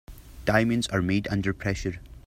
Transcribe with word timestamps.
Diamonds 0.45 0.87
are 0.87 1.03
made 1.03 1.27
under 1.27 1.53
pressure. 1.53 1.99